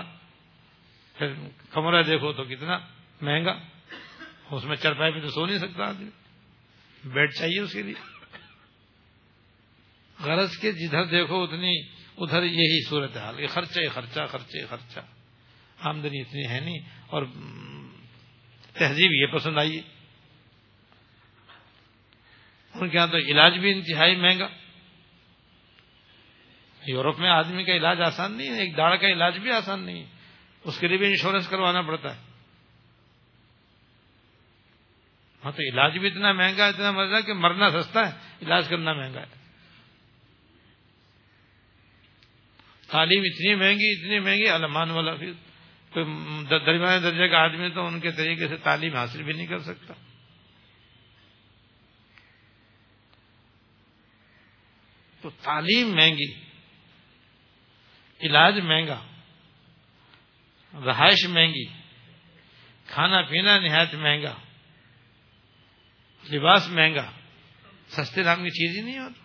[1.18, 1.34] پھر
[1.72, 2.78] کمرہ دیکھو تو کتنا
[3.22, 3.58] مہنگا۔
[4.52, 6.10] اس میں چرپائی پہ تو سو نہیں سکتا آدمی۔
[7.04, 8.15] بیڈ چاہیے اس کے لیے۔
[10.20, 11.82] غرض کے جدھر دیکھو اتنی
[12.18, 15.00] ادھر یہی صورت حال یہ خرچہ خرچہ خرچے خرچہ۔
[15.80, 17.26] آمدنی اتنی ہے نہیں اور
[18.74, 19.82] تہذیب یہ پسند آئی
[22.74, 24.48] ان کے یہاں تو علاج بھی انتہائی مہنگا۔
[26.88, 30.04] یورپ میں آدمی کا علاج آسان نہیں ہے، ایک داڑھ کا علاج بھی آسان نہیں
[30.04, 30.08] ہے۔
[30.64, 32.22] اس کے لیے بھی انشورنس کروانا پڑتا ہے۔
[35.46, 39.22] ہاں تو علاج بھی اتنا مہنگا، اتنا مزہ کہ مرنا سستا ہے، علاج کرنا مہنگا
[39.22, 39.45] ہے۔
[42.90, 45.32] تعلیم اتنی مہنگی اتنی مہنگی علمان والا پھر
[45.94, 46.06] کوئی
[46.50, 49.94] درمیانے درجے کا آدمی تو ان کے طریقے سے تعلیم حاصل بھی نہیں کر سکتا۔
[55.22, 56.32] تو تعلیم مہنگی،
[58.22, 59.00] علاج مہنگا،
[60.74, 61.66] رہائش مہنگی،
[62.88, 64.36] کھانا پینا نہایت مہنگا،
[66.26, 67.12] لباس مہنگا،
[67.88, 69.25] سستے دام کی چیز ہی نہیں ہوتا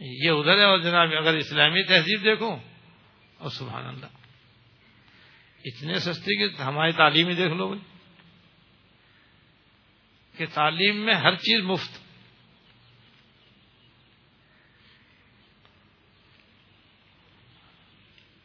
[0.00, 2.56] یہ ادھر ہے اور جناب اگر اسلامی تہذیب دیکھو
[3.38, 4.06] اور سبحان اللہ۔
[5.64, 7.96] اتنے سستے کہ ہماری تعلیم ہی دیکھ لو بھائی۔
[10.38, 11.98] کہ تعلیم میں ہر چیز مفت۔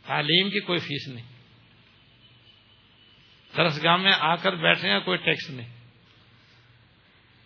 [0.08, 1.26] تعلیم کی کوئی فیس نہیں۔
[3.58, 5.74] درس گاہ میں آ کر بیٹھے ہیں، کوئی ٹیکس نہیں۔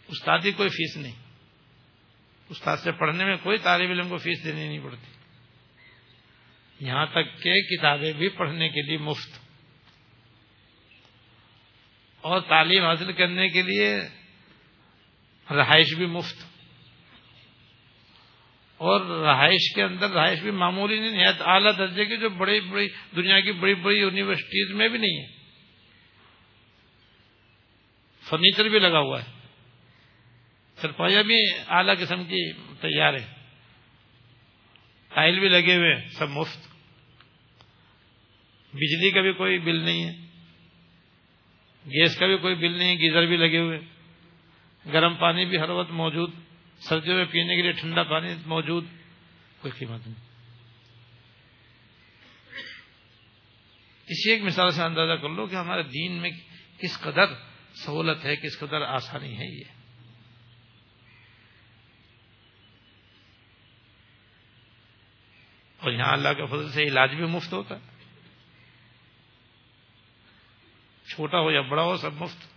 [0.08, 1.25] استادی کوئی فیس نہیں۔
[2.49, 5.15] استاد سے پڑھنے میں کوئی طالب علم کو فیس دینی نہیں پڑتی۔
[6.86, 9.39] یہاں تک کہ کتابیں بھی پڑھنے کے لیے مفت۔
[12.21, 13.97] اور تعلیم حاصل کرنے کے لیے
[15.49, 16.45] رہائش بھی مفت۔
[18.77, 22.88] اور رہائش کے اندر رہائش بھی معمولی نہیں ہے اعلیٰ درجے کی جو بڑی بڑی
[23.15, 25.27] دنیا کی بڑی بڑی یونیورسٹیز میں بھی نہیں ہے۔
[28.29, 29.35] فرنیچر بھی لگا ہوا ہے۔
[30.76, 33.34] سرپایا بھی اعلی قسم کی تیار ہے
[35.10, 36.68] ٹائل بھی لگے ہوئے سب مفت۔
[38.74, 40.12] بجلی کا بھی کوئی بل نہیں ہے۔
[41.86, 43.80] گیس کا بھی کوئی بل نہیں ہے، گیزر بھی لگے ہوئے۔
[44.94, 46.32] گرم پانی بھی ہر وقت موجود۔
[46.80, 48.86] سردیوں میں پینے کے لیے ٹھنڈا پانی موجود۔
[49.62, 50.26] کوئی قیمت نہیں۔
[54.08, 56.30] اسی ایک مثال سے اندازہ کر لو کہ ہمارے دین میں
[56.78, 57.26] کس قدر
[57.86, 59.75] سہولت ہے، کس قدر آسانی ہے یہ۔
[65.86, 67.95] اور یہاں اللہ کے فضل سے علاج بھی مفت ہوتا ہے۔
[71.08, 72.56] چھوٹا ہو یا بڑا ہو، سب مفت۔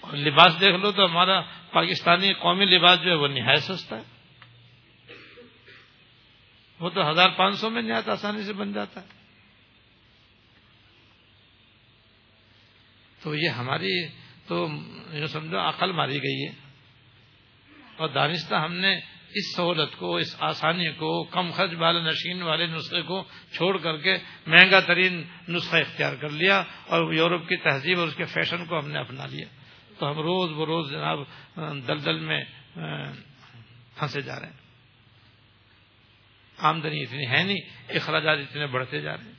[0.00, 1.40] اور لباس دیکھ لو تو ہمارا
[1.72, 4.02] پاکستانی قومی لباس جو ہے وہ نہایت سستا ہے۔
[6.80, 9.06] وہ تو ہزار پانچ سو میں نہایت آسانی سے بن جاتا ہے۔
[13.22, 14.08] تو یہ ہماری
[14.46, 14.68] تو
[15.26, 16.52] سمجھو عقل ماری گئی ہے۔
[17.96, 19.00] اور دانستہ ہم نے
[19.34, 23.96] اس سہولت کو، اس آسانی کو، کم خرچ والے نشین والے نسخے کو چھوڑ کر
[23.96, 28.66] کے مہنگا ترین نسخہ اختیار کر لیا اور یورپ کی تہذیب اور اس کے فیشن
[28.66, 29.46] کو ہم نے اپنا لیا۔
[29.98, 31.18] تو ہم روز بروز جناب
[31.88, 32.44] دلدل میں
[33.94, 34.68] پھنسے جا رہے ہیں۔
[36.58, 39.38] آمدنی اتنی ہے نہیں، اخراجات اتنے بڑھتے جا رہے ہیں۔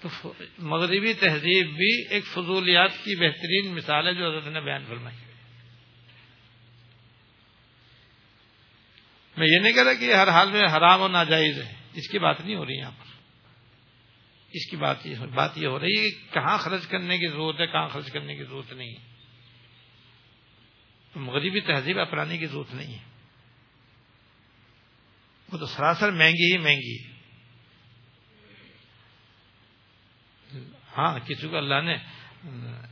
[0.00, 5.23] تو مغربی تہذیب بھی ایک فضولیات کی بہترین مثال ہے جو حضرت نے بیان فرمائی۔
[9.36, 12.18] میں یہ نہیں کہہ رہا کہ ہر حال میں حرام اور ناجائز ہے۔ اس کی
[12.18, 13.04] بات نہیں ہو رہی یہاں پر۔
[14.52, 17.60] اس کی بات یہ بات یہ ہو رہی ہے کہ کہاں خرچ کرنے کی ضرورت
[17.60, 19.14] ہے، کہاں خرچ کرنے کی ضرورت نہیں ہے۔
[21.14, 23.04] مغربی تہذیب اپنانے کی ضرورت نہیں ہے۔
[25.52, 27.14] وہ تو سراسر مہنگی ہی مہنگی ہے۔
[30.98, 31.94] ہاں کسی کو اللہ نے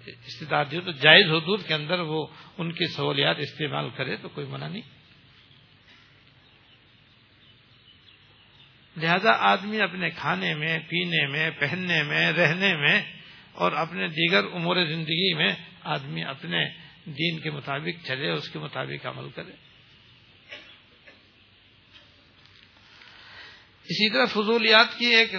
[0.06, 2.26] استطاعت دی تو جائز حدود کے اندر وہ
[2.58, 5.01] ان کی سہولیات استعمال کرے تو کوئی منع نہیں۔
[8.96, 13.02] لہذا آدمی اپنے کھانے میں، پینے میں، پہننے میں، رہنے میں
[13.52, 15.48] اور اپنے دیگر امور زندگی میں
[15.82, 16.68] آدمی اپنے
[17.04, 19.52] دین کے مطابق چلے، اس کے مطابق عمل کرے۔
[23.84, 25.32] اسی طرح فضولیات کی ایک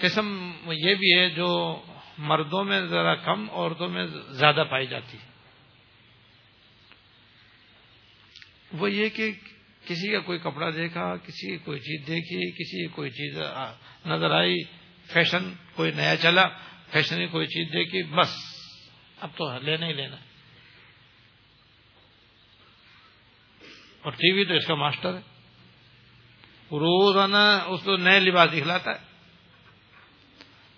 [0.00, 1.82] قسم یہ بھی ہے جو
[2.18, 5.34] مردوں میں ذرا کم، عورتوں میں زیادہ پائی جاتی ہے۔
[8.72, 9.30] وہ یہ کہ
[9.86, 13.38] کسی کا کوئی کپڑا دیکھا، کسی کی کوئی چیز دیکھی، کسی کی کوئی چیز
[14.06, 14.62] نظر آئی،
[15.12, 16.48] فیشن، کوئی نیا چلا،
[16.92, 18.36] فیشن کی کوئی چیز دیکھی، بس،
[19.20, 20.16] اب تو لینا ہی لینا
[24.02, 25.20] اور ٹی وی تو اس کا ماسٹر ہے۔
[26.72, 29.02] روزانہ اس کو نئے لباس دکھلاتا ہے۔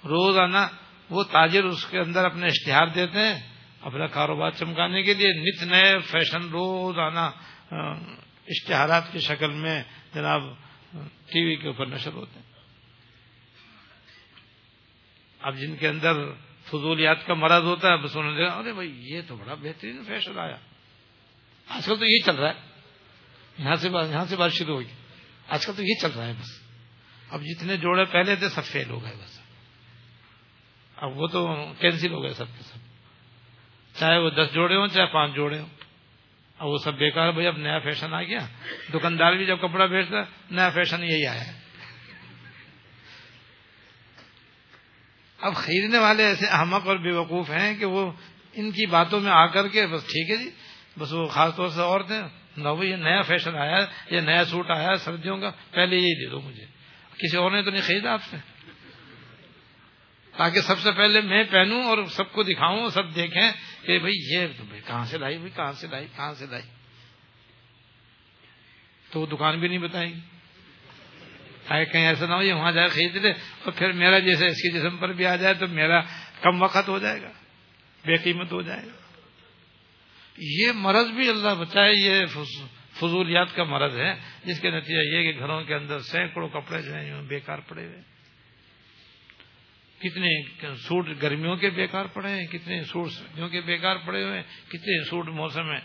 [0.04, 0.58] روزانہ
[1.10, 5.62] وہ تاجر اس کے اندر اپنے اشتہار دیتے ہیں، اپنا کاروبار چمکانے کے لیے۔ نت
[5.62, 7.30] نئے فیشن روزانہ
[8.48, 9.82] اشتہارات کی شکل میں
[10.14, 10.42] جناب
[11.26, 12.46] ٹی وی کے اوپر نشر ہوتے ہیں۔
[15.40, 16.12] اب جن کے اندر
[16.64, 20.38] فضولیات کا مرض ہوتا ہے، بس انہوں نے ارے بھائی، یہ تو بڑا بہترین فیشن
[20.38, 20.56] آیا۔
[21.68, 22.60] آج کل تو یہ چل رہا ہے۔
[23.58, 24.92] یہاں سے یہاں سے بات شروع ہوگی
[25.48, 26.62] آج کل تو یہ چل رہا ہے بس۔
[27.30, 29.40] اب جتنے جوڑے پہلے تھے، سب فیل ہو گئے بس۔
[30.96, 32.78] اب وہ تو کینسل ہو گئے سب کے سب۔
[33.98, 35.75] چاہے وہ دس جوڑے ہوں، چاہے پانچ جوڑے ہوں۔
[36.58, 38.38] اب وہ سب بیکار بھائی، اب نیا فیشن آ گیا۔
[38.94, 41.52] دکاندار بھی جب کپڑا بیچتا نیا فیشن یہی آیا
[45.38, 48.12] اب خریدنے والے ایسے احمق اور بے وقوف ہیں کہ وہ
[48.52, 50.50] ان کی باتوں میں آ کر کے بس ٹھیک ہے جی
[50.98, 52.22] بس وہ خاص طور سے عورتیں
[52.56, 56.30] نہ وہ یہ نیا فیشن آیا یہ نیا سوٹ آیا سردیوں کا، پہلے یہی دے
[56.30, 56.64] دو مجھے۔
[57.18, 58.36] کسی اور نے تو نہیں خریدا آپ سے؟
[60.36, 63.50] تاکہ سب سے پہلے میں پہنوں اور سب کو دکھاؤں، سب دیکھیں۔
[63.86, 64.46] کہ بھائی یہ
[64.86, 66.62] کہاں سے لائی بھائی کہاں سے لائی، کہاں سے لائی؟
[69.10, 70.20] تو وہ دکان بھی نہیں بتائیں گی
[71.84, 74.72] کہیں ایسا نہ ہو، یہ وہاں جائے خرید لے اور پھر میرا جیسے اس کی
[74.72, 76.00] جسم پر بھی آ جائے تو میرا
[76.40, 77.30] کم وقت ہو جائے گا،
[78.06, 78.92] بے قیمت ہو جائے گا۔
[80.38, 82.26] یہ مرض بھی اللہ بچائے، یہ
[82.98, 84.14] فضولیات کا مرض ہے۔
[84.44, 88.15] جس کے نتیجہ یہ کہ گھروں کے اندر سینکڑوں کپڑے جو ہیں بیکار پڑے ہوئے
[89.98, 90.42] کتنے
[90.74, 95.04] سوٹ گرمیوں کے بیکار پڑے ہیں، کتنے سوٹ سردیوں کے بیکار پڑے ہوئے ہیں، کتنے
[95.04, 95.80] سوٹ موسم میں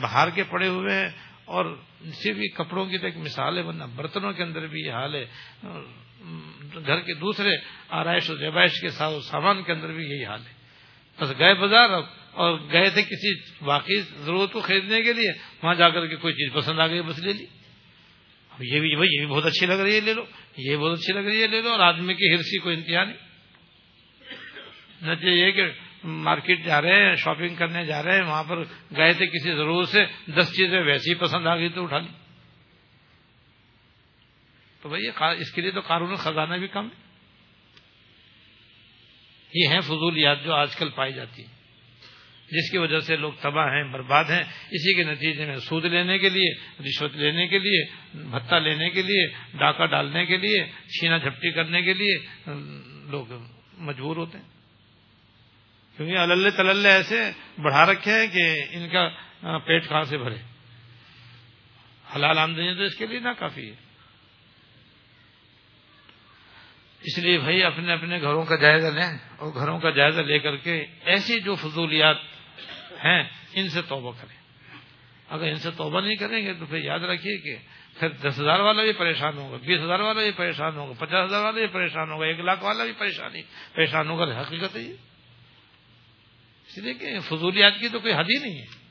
[0.00, 1.08] باہر کے پڑے ہوئے ہیں۔
[1.44, 1.76] اور
[2.12, 5.24] صرف کپڑوں کی تو ایک مثال ہے، ورنہ برتنوں کے اندر بھی یہ حال ہے۔
[6.86, 7.56] گھر کے دوسرے
[7.88, 10.52] آرائش اور جبائش کے سامان کے اندر بھی یہی حال ہے۔
[11.20, 11.90] بس گئے بازار
[12.32, 15.32] اور گئے تھے کسی واقعی ضرورت کو خریدنے کے لیے،
[15.62, 17.46] وہاں جا کر کے کوئی چیز پسند آ گئی، بس لے لی۔
[18.60, 20.24] یہ بھی بھائی یہ بھی بہت اچھی لگ رہی ہے لے لو۔
[20.56, 23.16] یہ بہت اچھی لگ رہی ہے لے لو اور آدمی کی ہرسی کو انتہا نہیں۔
[25.02, 25.62] نتیجہ یہ کہ
[26.04, 28.64] مارکیٹ جا رہے ہیں، شاپنگ کرنے جا رہے ہیں، وہاں پر
[28.96, 30.04] گئے تھے کسی ضرورت سے،
[30.36, 32.08] دس چیزیں ویسی ہی پسند آ گئی تو اٹھا لی۔
[34.82, 35.06] تو بھائی
[35.40, 37.06] اس کے لیے تو قانون خزانہ بھی کم ہے۔
[39.54, 41.55] یہ ہیں فضولیات جو آج کل پائی جاتی ہیں۔
[42.50, 46.18] جس کی وجہ سے لوگ تباہ ہیں، برباد ہیں، اسی کے نتیجے میں سود لینے
[46.18, 47.84] کے لیے، رشوت لینے کے لیے،
[48.14, 49.26] بھتہ لینے کے لیے،
[49.58, 52.18] ڈاکہ ڈالنے کے لیے، چھینا جھپٹی کرنے کے لیے
[53.10, 53.26] لوگ
[53.78, 54.44] مجبور ہوتے ہیں۔
[55.96, 57.20] کیونکہ اللہ تلل ایسے
[57.62, 59.08] بڑھا رکھے ہیں کہ ان کا
[59.58, 60.36] پیٹ کہاں سے بھرے؟
[62.16, 63.74] حلال آمدنی تو اس کے لیے نہ کافی ہے۔
[67.00, 70.56] اس لیے بھائی اپنے اپنے گھروں کا جائزہ لیں اور گھروں کا جائزہ لے کر
[70.56, 72.16] کے ایسی جو فضولیات
[73.06, 73.22] ہیں،
[73.54, 74.36] ان سے توبہ کریں۔
[75.28, 77.56] اگر ان سے توبہ نہیں کریں گے تو پھر یاد رکھیے کہ
[77.98, 81.44] پھر دس ہزار والا بھی پریشان ہوگا، بیس ہزار والا بھی پریشان ہوگا، پچاس ہزار
[81.44, 83.42] والا بھی پریشان ہوگا، ایک لاکھ والا بھی پریشانی،
[83.74, 84.94] پریشان ہوگا حقیقت ہے یہ۔
[86.68, 88.86] اس لیے کہ فضولیات کی تو کوئی حد ہی نہیں ہے۔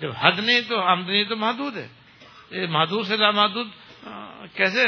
[0.00, 1.88] جب حد نہیں تو آمدنی تو محدود ہے۔
[2.50, 3.66] یہ محدود سے لامحدود
[4.54, 4.84] کیسے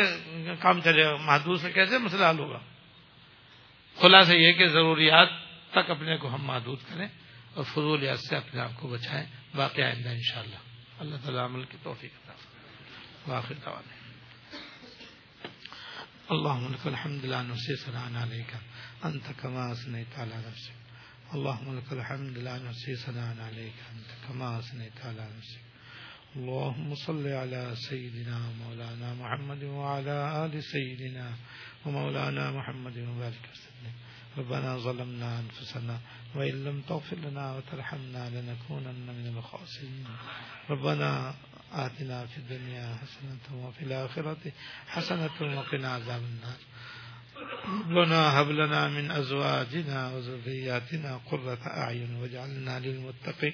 [0.60, 2.58] کام چلے گا؟ محدود سے کیسے مسئلہ حل ہوگا؟
[3.96, 5.28] خلاصہ یہ کہ ضروریات
[5.70, 7.08] تک اپنے کو ہم محدود کریں۔
[7.54, 9.26] اور فضولیات سے اپنے آپ کو بچائیں۔
[9.56, 10.56] باقی آئندہ ان شاء اللہ
[10.98, 12.30] اللہ تعالیٰ عمل کی توفیق
[13.28, 13.98] واخر دعوانے
[16.30, 18.54] اللهم لك الحمد لا نحصي ثناء عليك
[19.04, 20.76] انت كما اثنيت على نفسك
[21.34, 25.64] اللهم لك الحمد لا نحصي ثناء عليك انت كما اثنيت على نفسك
[26.36, 31.30] اللهم صل على سيدنا مولانا محمد وعلى آل سيدنا
[31.86, 34.07] ومولانا محمد وبارك وسلم۔
[34.38, 35.98] ربنا ظلمنا أنفسنا
[36.34, 40.06] وإن لم تغفر لنا وترحمنا لنكونن من الخاسرين.
[40.70, 41.34] ربنا
[41.72, 44.52] آتنا في الدنيا حسنة وفي الآخرة
[44.86, 46.60] حسنة وقنا عذاب النار.
[47.68, 53.52] ربنا هب لنا من أزواجنا وذرياتنا قرة أعين واجعلنا للمتقين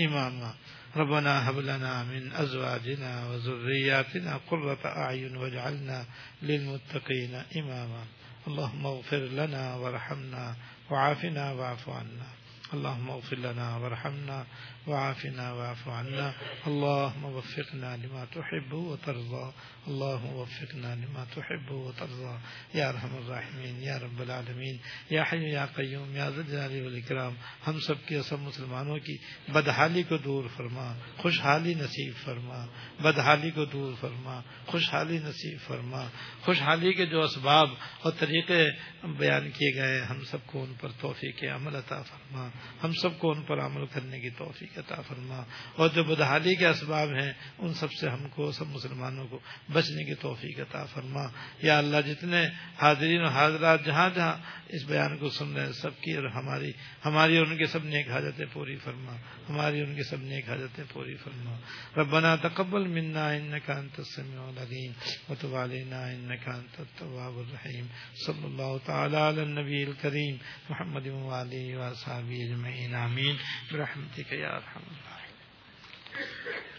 [0.00, 0.54] إماما.
[0.96, 6.04] ربنا هب لنا من أزواجنا وذرياتنا قرة أعين واجعلنا
[6.42, 8.04] للمتقين إماما.
[8.46, 10.56] اللهم اغفر لنا وارحمنا
[10.90, 12.28] وعافنا واعف عنا.
[12.74, 14.46] اللهم اغفر لنا وارحمنا
[14.86, 16.32] وعافنا واعف عنا.
[16.66, 19.52] اللهم وفقنا لما تحب وترضى.
[19.86, 22.38] اللهم وفقنا لما تحب وترضى.
[22.74, 24.78] يا ارحم الراحمين، يا رب العالمين،
[25.10, 27.34] يا حي يا قيوم، يا ذا الجلال والاكرام
[27.66, 29.16] ہم سب کی سب مسلمانوں کی
[29.48, 32.66] بدحالی کو دور فرما، خوشحالی نصیب فرما،
[33.02, 36.08] بدحالی کو دور فرما، خوشحالی نصیب فرما.
[36.40, 37.68] خوشحالی کے جو اسباب
[38.02, 38.66] اور طریقے
[39.02, 42.48] بیان کیے گئے ہم سب کو ان پر توفیق عمل عطا فرما.
[42.84, 45.44] ہم سب کو ان پر عمل کرنے کی توفیق توفیق عطا فرما۔
[45.76, 49.38] اور جو بدحالی کے اسباب ہیں، ان سب سے ہم کو، سب مسلمانوں کو
[49.72, 51.20] بچنے کی توفیق عطا فرما۔
[51.62, 52.46] یا اللہ، جتنے
[52.82, 54.36] حاضرین و حاضرات جہاں جہاں
[54.68, 56.72] اس بیان کو سن رہے ہیں، سب کی اور ہماری
[57.04, 59.12] ہماری ان کے سب نیک حاجتیں پوری فرما۔
[59.48, 61.56] ہماری ان کے سب نیک حاجتیں پوری فرما۔
[61.96, 64.92] ربنا تقبل منا انك انت السميع العليم
[65.28, 67.86] وتب علينا انك انت التواب الرحيم
[68.26, 70.36] صلى الله تعالى على النبي الكريم
[70.68, 73.36] محمد وعلى اله وصحبه اجمعين امين
[73.72, 76.73] برحمتك يا الحمد الراحمين